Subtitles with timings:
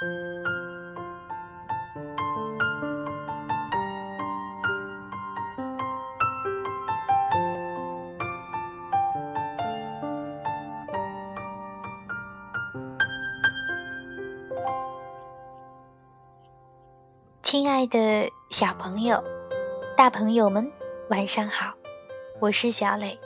[0.00, 0.08] 亲
[17.68, 19.22] 爱的小朋友、
[19.94, 20.72] 大朋友们，
[21.10, 21.74] 晚上好！
[22.38, 23.18] 我是小磊，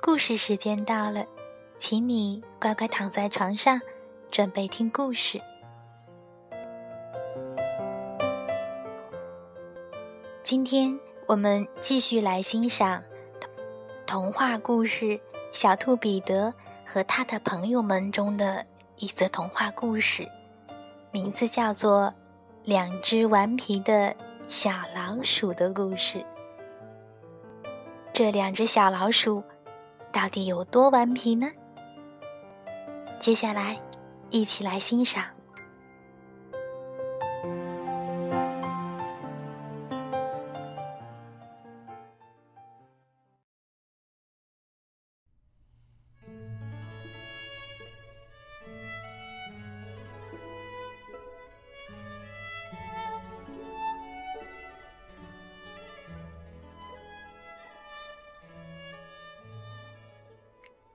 [0.00, 1.26] 故事时间到了，
[1.78, 3.80] 请你乖乖躺在床上，
[4.30, 5.40] 准备听故事。
[10.50, 13.00] 今天我们继续来欣赏
[14.04, 15.04] 童话故事
[15.52, 16.52] 《小兔彼得
[16.84, 20.28] 和他的朋友们》中的一则童话故事，
[21.12, 22.12] 名字叫做。
[22.64, 24.12] 两只顽皮的
[24.48, 26.26] 小老鼠的故事。
[28.12, 29.44] 这两只小老鼠
[30.10, 31.48] 到底有多顽皮呢？
[33.20, 33.80] 接下来，
[34.30, 35.24] 一起来欣赏。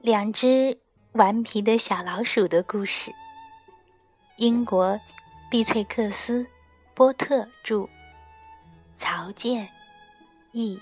[0.05, 0.77] 两只
[1.13, 3.11] 顽皮的小老鼠的故事。
[4.35, 4.99] 英国，
[5.49, 6.43] 碧翠克斯·
[6.93, 7.89] 波特著，
[8.93, 9.67] 曹健
[10.51, 10.79] 译。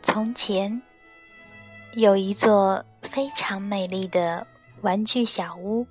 [0.00, 0.80] 从前，
[1.94, 4.46] 有一座非常美丽的
[4.82, 5.84] 玩具小屋，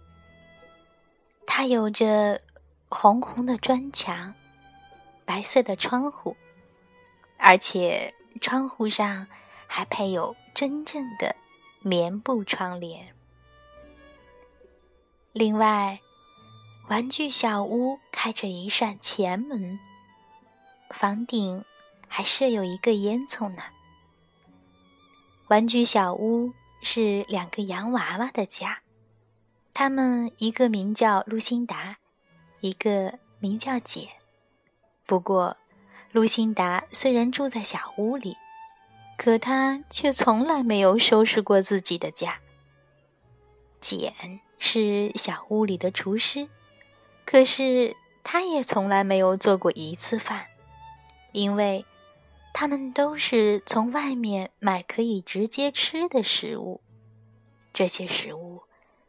[1.45, 2.39] 它有着
[2.87, 4.33] 红红的砖墙。
[5.27, 6.37] 白色的窗户，
[7.37, 9.27] 而且窗户上
[9.67, 11.35] 还配有真正的
[11.81, 13.13] 棉布窗帘。
[15.33, 15.99] 另外，
[16.87, 19.77] 玩具小屋开着一扇前门，
[20.91, 21.65] 房顶
[22.07, 23.61] 还设有一个烟囱呢。
[25.49, 28.81] 玩具小屋是两个洋娃娃的家，
[29.73, 31.97] 他们一个名叫露辛达，
[32.61, 34.07] 一个名叫简。
[35.07, 35.57] 不过，
[36.11, 38.37] 露辛达虽然住在小屋里，
[39.17, 42.39] 可她却从来没有收拾过自己的家。
[43.79, 44.13] 简
[44.59, 46.49] 是小屋里的厨师，
[47.25, 50.47] 可是他也从来没有做过一次饭，
[51.31, 51.85] 因为
[52.53, 56.81] 他们都是从外面买可以直接吃的食物。
[57.71, 58.63] 这些食物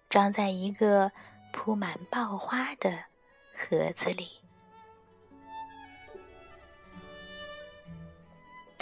[0.08, 1.10] 装在一个
[1.50, 3.06] 铺满爆花的
[3.52, 4.37] 盒子里。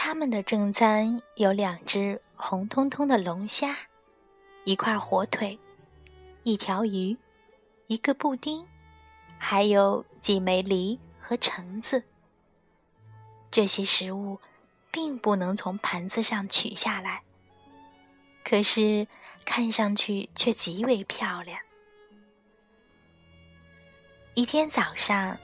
[0.09, 3.77] 他们的正餐有两只红彤彤的龙虾，
[4.63, 5.59] 一块火腿，
[6.45, 7.17] 一条鱼，
[7.89, 8.65] 一个布丁，
[9.37, 12.05] 还有几枚梨和橙子。
[13.51, 14.39] 这些食物
[14.93, 17.25] 并不能从盘子上取下来，
[18.45, 19.09] 可是
[19.45, 21.59] 看上去却极为漂亮。
[24.35, 25.37] 一天早上，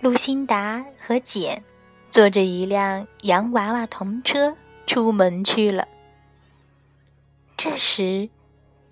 [0.00, 1.64] 露辛达和简。
[2.12, 4.54] 坐着一辆洋娃娃童车
[4.86, 5.88] 出门去了。
[7.56, 8.28] 这时，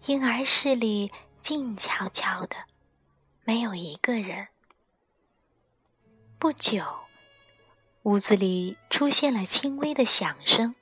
[0.06, 2.56] 婴儿室里静悄悄的，
[3.44, 4.48] 没有一个人。
[6.38, 6.82] 不久，
[8.04, 10.74] 屋子里出现了轻微的响声。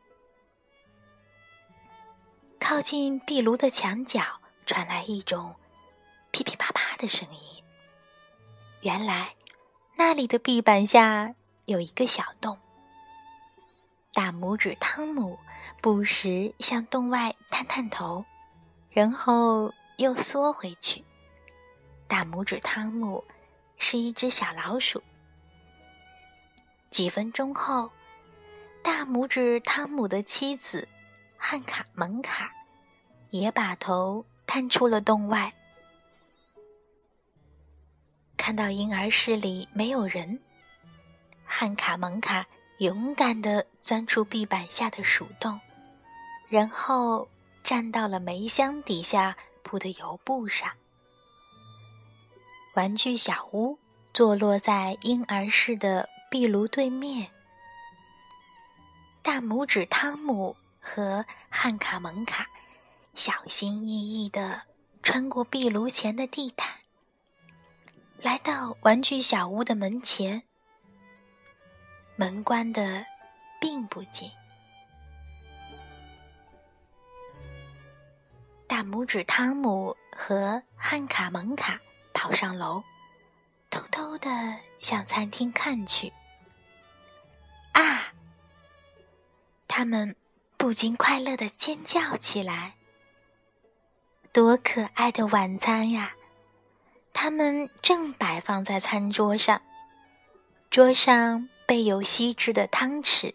[2.60, 4.20] 靠近壁炉的墙角
[4.65, 5.56] 传来一种
[6.31, 7.65] 噼噼啪啪的声音。
[8.82, 9.34] 原来，
[9.97, 11.34] 那里的壁板下。
[11.68, 12.56] 有一个小洞，
[14.14, 15.38] 大拇指汤姆
[15.82, 18.24] 不时向洞外探探头，
[18.88, 21.04] 然后又缩回去。
[22.06, 23.22] 大拇指汤姆
[23.76, 25.02] 是一只小老鼠。
[26.88, 27.90] 几分钟后，
[28.82, 30.88] 大拇指汤姆的妻子
[31.37, 32.50] 汉卡蒙卡
[33.28, 35.52] 也把头探出了洞外，
[38.38, 40.40] 看到婴儿室里没有人。
[41.50, 42.46] 汉卡蒙卡
[42.78, 45.58] 勇敢地钻出壁板下的鼠洞，
[46.48, 47.26] 然后
[47.64, 50.70] 站到了煤箱底下铺的油布上。
[52.74, 53.76] 玩具小屋
[54.12, 57.30] 坐落在婴儿室的壁炉对面。
[59.22, 62.46] 大拇指汤姆和汉卡蒙卡
[63.14, 64.62] 小心翼翼地
[65.02, 66.70] 穿过壁炉前的地毯，
[68.20, 70.44] 来到玩具小屋的门前。
[72.20, 73.06] 门关的
[73.61, 74.29] 并不紧，
[78.67, 81.81] 大拇指汤姆和汉卡蒙卡
[82.12, 82.82] 跑上楼，
[83.70, 84.29] 偷偷的
[84.81, 86.12] 向餐厅看去。
[87.70, 88.12] 啊！
[89.69, 90.17] 他们
[90.56, 92.75] 不禁快乐的尖叫起来。
[94.32, 96.17] 多可爱的晚餐呀！
[97.12, 99.62] 他们正摆放在餐桌上，
[100.69, 103.35] 桌上备有锡制的汤匙、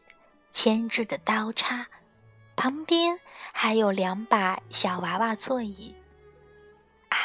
[0.50, 1.86] 铅制的刀叉，
[2.56, 3.20] 旁边
[3.52, 5.94] 还有两把小娃娃座椅。
[7.10, 7.16] 啊，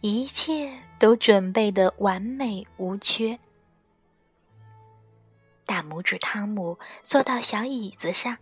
[0.00, 3.38] 一切都准备的完美无缺。
[5.64, 8.38] 大拇指汤姆坐到小椅子上，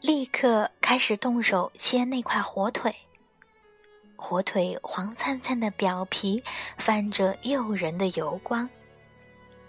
[0.00, 2.94] 立刻开始动手切那块火腿。
[4.14, 6.44] 火腿黄灿灿的表皮
[6.78, 8.70] 泛着诱人的油光，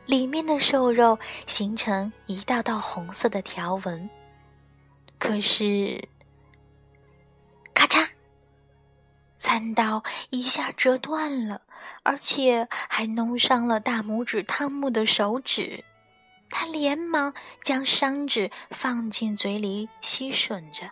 [0.06, 1.18] 里面的瘦肉
[1.48, 4.10] 形成一道道红色的条纹。
[5.18, 6.10] 可是，
[7.74, 8.10] 咔嚓，
[9.38, 11.62] 餐刀一下折断了，
[12.04, 15.86] 而且还弄伤了大拇指汤姆的手指。
[16.50, 20.92] 他连忙将伤指放进嘴里吸吮着。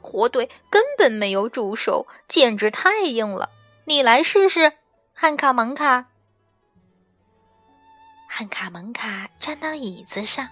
[0.00, 3.50] 火腿根本没有煮熟，简直太硬了。
[3.84, 4.74] 你来试试，
[5.14, 6.08] 汉卡蒙卡。
[8.30, 10.48] 汉卡蒙卡站到椅子上，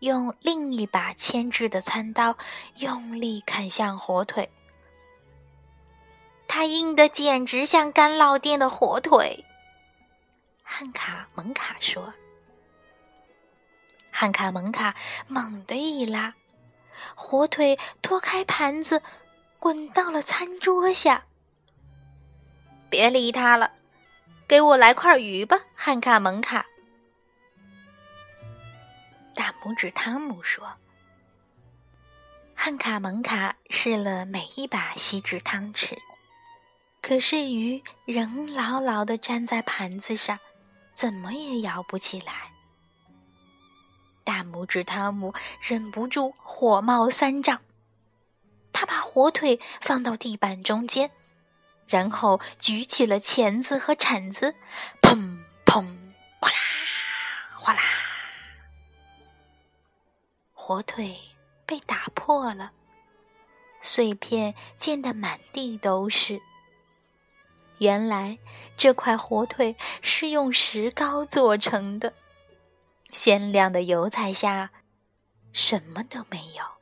[0.00, 2.36] 用另一把铅制的餐刀
[2.78, 4.50] 用力砍向火腿。
[6.48, 9.44] 它硬的简直像干酪店的火腿。
[10.64, 12.12] 汉卡蒙卡说。
[14.10, 14.96] 汉卡蒙卡
[15.28, 16.34] 猛地一拉。
[17.14, 19.00] 火腿脱开盘子，
[19.58, 21.24] 滚到了餐桌下。
[22.90, 23.70] 别理他了，
[24.50, 26.66] 给我来块鱼吧，汉卡蒙卡。
[29.32, 30.68] 大拇指汤姆说
[32.52, 35.96] ：“汉卡蒙卡试了每一把锡纸汤匙，
[37.00, 40.40] 可是鱼仍牢牢的粘在盘子上，
[40.94, 42.50] 怎么也摇不起来。”
[44.26, 47.60] 大拇指汤姆忍不住火冒三丈，
[48.72, 51.12] 他把火腿放到地板中间，
[51.90, 54.54] 然后举起了钳子和铲子，
[55.02, 55.84] 砰砰，
[56.40, 56.56] 哗啦
[57.56, 57.82] 哗啦，
[60.54, 61.18] 火腿
[61.66, 62.70] 被打破了，
[63.82, 66.40] 碎片溅得满地都是。
[67.78, 68.38] 原来
[68.76, 72.14] 这块火腿是用石膏做成的。
[73.10, 74.70] 鲜亮的油彩下，
[75.52, 76.79] 什么都没有。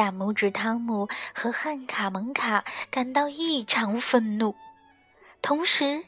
[0.00, 4.56] 大拇指汤姆和汉卡蒙卡感到异常愤怒，
[5.42, 6.06] 同时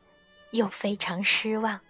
[0.53, 1.81] 又非常失望。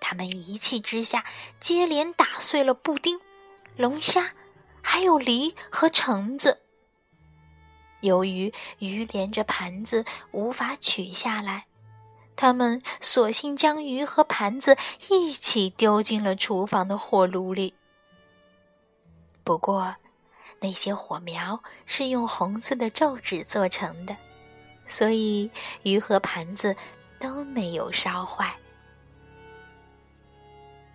[0.00, 1.26] 他们一气之下，
[1.60, 3.20] 接连打碎了布丁、
[3.76, 4.32] 龙虾，
[4.80, 6.62] 还有梨和橙子。
[8.00, 11.66] 由于鱼连着盘子无法取下来。
[12.34, 14.74] 他们索性将鱼和盘子
[15.10, 17.74] 一起丢进了厨房的火炉里。
[19.44, 19.94] 不过，
[20.60, 24.16] 那些火苗是用红色的皱纸做成的，
[24.88, 25.50] 所以
[25.82, 26.74] 鱼和盘子
[27.20, 28.56] 都没有烧坏。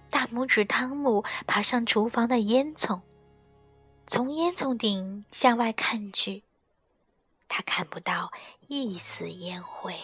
[0.09, 3.01] 大拇指汤姆爬上厨房的烟囱，
[4.05, 6.43] 从烟囱顶向外看去，
[7.47, 8.31] 他看不到
[8.67, 9.95] 一丝烟灰。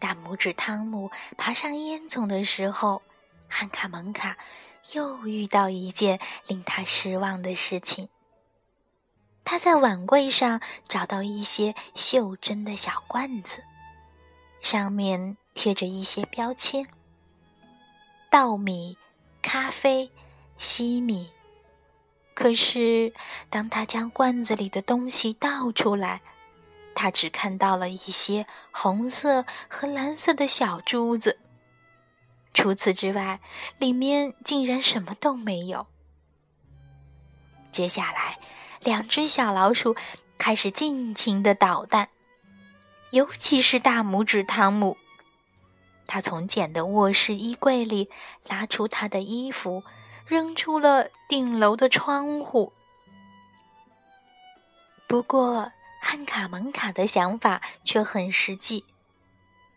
[0.00, 3.02] 大拇指汤姆爬上烟囱的时候，
[3.50, 4.38] 汉卡蒙卡
[4.92, 8.08] 又遇到一件令他失望的事情。
[9.44, 13.64] 他在碗柜上找到一些袖珍的小罐子，
[14.62, 16.86] 上面贴着一些标签：
[18.30, 18.96] 稻米、
[19.42, 20.12] 咖啡、
[20.56, 21.32] 西米。
[22.32, 23.12] 可是，
[23.50, 26.22] 当他将罐子里的东西倒出来，
[26.94, 31.39] 他只看到了一些红色和蓝色的小珠子，
[32.52, 33.40] 除此之外，
[33.78, 35.86] 里面竟然什么都没有。
[37.70, 38.38] 接下来，
[38.80, 39.94] 两只小老鼠
[40.36, 42.08] 开始尽情的捣蛋，
[43.10, 44.96] 尤其是大拇指汤姆。
[46.06, 48.10] 他从简的卧室衣柜里
[48.48, 49.84] 拉出他的衣服，
[50.26, 52.72] 扔出了顶楼的窗户。
[55.06, 55.70] 不过，
[56.02, 58.84] 汉卡蒙卡的想法却很实际，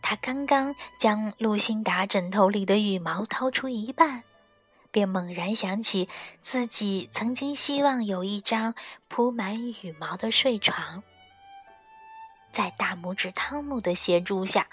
[0.03, 4.23] 他刚刚将露辛达枕头里的羽毛掏出一半，
[4.91, 6.09] 便猛然想起
[6.41, 8.75] 自己曾经希望有一张
[9.07, 11.01] 铺满羽毛的睡床。
[12.51, 14.67] 在大拇指汤姆的协助下，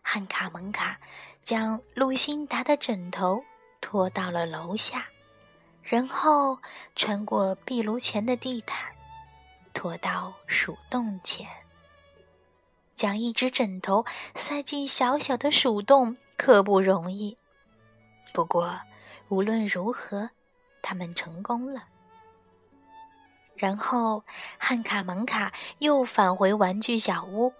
[0.00, 0.98] 汉卡蒙卡
[1.42, 3.44] 将露辛达的枕头
[3.80, 5.04] 拖到了楼下，
[5.82, 6.58] 然后
[6.96, 8.90] 穿过壁炉前的地毯，
[9.74, 11.46] 拖到鼠洞前。
[13.02, 14.04] 将一只枕头
[14.36, 17.36] 塞进小小的鼠洞可不容易，
[18.32, 18.78] 不过
[19.28, 20.30] 无论如何，
[20.80, 21.82] 他们成功了。
[23.56, 24.22] 然后
[24.56, 27.52] 汉卡蒙卡又返回玩具小屋，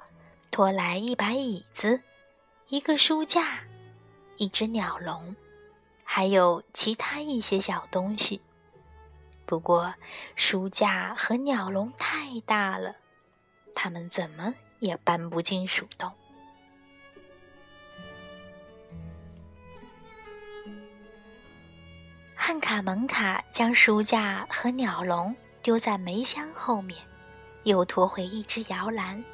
[0.52, 2.00] 拖来一把椅子、
[2.68, 3.64] 一个书架、
[4.36, 5.34] 一只鸟笼，
[6.04, 8.40] 还有其他一些小东西。
[9.44, 9.92] 不过
[10.36, 12.94] 书架和鸟笼太大了，
[13.74, 14.54] 他们怎么？
[14.82, 16.12] 也搬不进鼠洞。
[22.34, 27.00] 汉卡蒙卡将书架和鸟笼丢在煤箱后面，
[27.62, 29.24] 又拖回一只摇篮。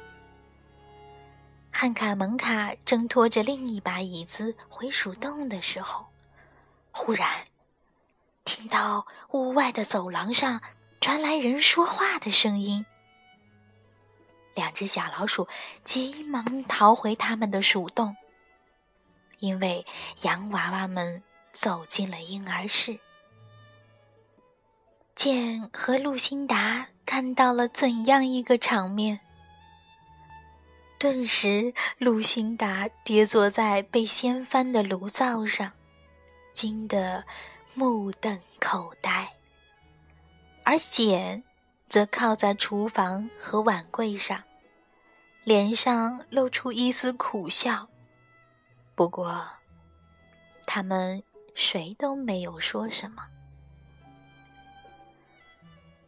[1.71, 6.05] 汉卡蒙卡正拖着另一把椅子回鼠洞的时候，
[6.91, 7.27] 忽然
[8.45, 10.61] 听到屋外的走廊上
[11.01, 12.85] 传来人说话的声音。
[14.59, 15.47] 两只小老鼠
[15.85, 18.17] 急忙逃回他们的鼠洞，
[19.37, 19.85] 因为
[20.23, 21.23] 洋娃娃们
[21.53, 22.99] 走进了婴儿室。
[25.15, 29.21] 简和露辛达看到了怎样一个场面？
[30.99, 35.71] 顿时，露辛达跌坐在被掀翻的炉灶上，
[36.51, 37.23] 惊得
[37.73, 39.29] 目瞪口呆，
[40.65, 41.45] 而简
[41.87, 44.43] 则靠在厨房和碗柜上。
[45.49, 47.89] 脸上露出一丝苦笑，
[48.93, 49.47] 不过，
[50.67, 51.23] 他们
[51.55, 53.23] 谁都没有说什么。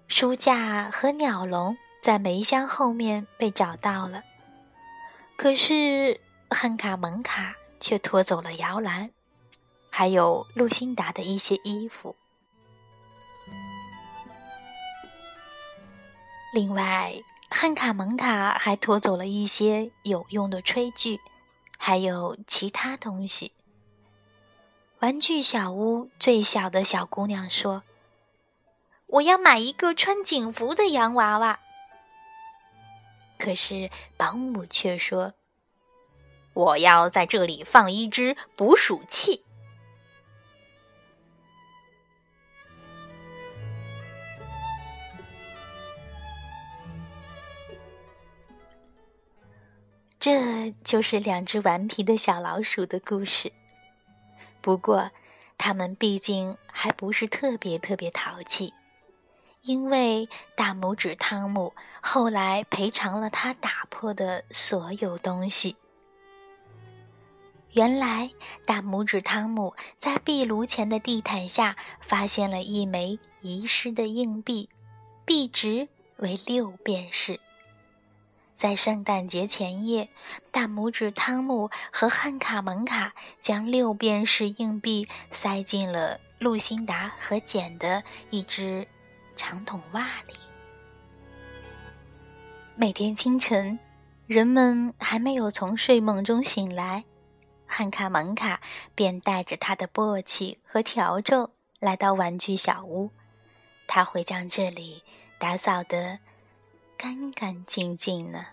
[0.08, 4.22] 书架和鸟笼在煤箱后面被找到了，
[5.36, 6.22] 可是
[6.52, 9.10] 汉卡蒙卡却拖走了摇篮，
[9.90, 12.16] 还有露辛达的一些衣服。
[16.54, 17.12] 另外。
[17.54, 21.20] 汉卡蒙卡还拖走了一些有用的炊具，
[21.78, 23.52] 还有其他东西。
[25.00, 27.84] 玩具小屋最小的小姑娘说
[29.06, 31.60] ：“我要买一个穿警服的洋娃娃。”
[33.38, 35.34] 可是保姆却说
[36.54, 39.44] ：“我要在这里放一只捕鼠器。”
[50.22, 53.52] 这就是两只顽皮的小老鼠的故事。
[54.62, 55.10] 不过，
[55.58, 58.72] 它们毕竟还不是特别特别淘气，
[59.64, 65.76] 因为大拇指汤姆后来赔偿了他打破的所有东西。
[67.72, 68.30] 原来，
[68.64, 74.70] 大拇指汤姆在壁炉前的地毯下发现了一枚遗失的硬币，
[75.26, 75.88] 币值
[76.18, 77.40] 为六便士。
[78.62, 80.08] 在圣诞节前夜，
[80.52, 88.88] 大拇指汤姆和汉卡蒙卡将六便士硬币塞进了露辛达和简的一只
[89.36, 90.36] 长筒袜里。
[92.76, 93.80] 每天清晨，
[94.28, 97.04] 人们还没有从睡梦中醒来，
[97.66, 98.62] 汉卡蒙卡
[98.94, 101.50] 便带着他的簸箕和笤帚
[101.80, 103.10] 来到玩具小屋，
[103.88, 105.02] 他会将这里
[105.40, 106.20] 打扫得。
[107.02, 108.46] 干干净净呢。